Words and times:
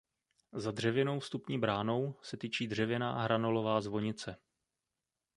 Za 0.53 0.71
dřevěnou 0.71 1.19
vstupní 1.19 1.59
bránou 1.59 2.15
se 2.21 2.37
tyčí 2.37 2.67
dřevěná 2.67 3.21
hranolová 3.21 3.81
zvonice. 3.81 4.37